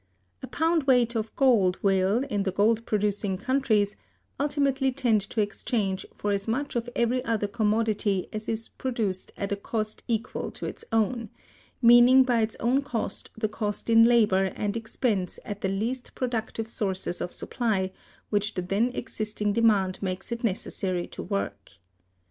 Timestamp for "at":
9.37-9.51, 15.45-15.61